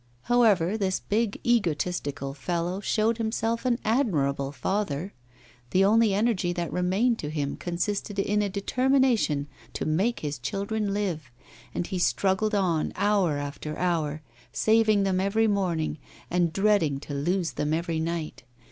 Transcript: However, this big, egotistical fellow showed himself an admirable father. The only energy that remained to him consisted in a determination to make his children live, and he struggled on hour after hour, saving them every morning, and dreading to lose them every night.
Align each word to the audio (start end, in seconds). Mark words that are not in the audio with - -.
However, 0.23 0.79
this 0.79 0.99
big, 0.99 1.39
egotistical 1.45 2.33
fellow 2.33 2.79
showed 2.79 3.19
himself 3.19 3.65
an 3.65 3.77
admirable 3.85 4.51
father. 4.51 5.13
The 5.69 5.85
only 5.85 6.11
energy 6.15 6.51
that 6.53 6.73
remained 6.73 7.19
to 7.19 7.29
him 7.29 7.55
consisted 7.55 8.17
in 8.17 8.41
a 8.41 8.49
determination 8.49 9.45
to 9.73 9.85
make 9.85 10.21
his 10.21 10.39
children 10.39 10.91
live, 10.95 11.29
and 11.75 11.85
he 11.85 11.99
struggled 11.99 12.55
on 12.55 12.93
hour 12.95 13.37
after 13.37 13.77
hour, 13.77 14.23
saving 14.51 15.03
them 15.03 15.19
every 15.19 15.45
morning, 15.45 15.99
and 16.31 16.51
dreading 16.51 16.99
to 17.01 17.13
lose 17.13 17.51
them 17.51 17.71
every 17.71 17.99
night. 17.99 18.41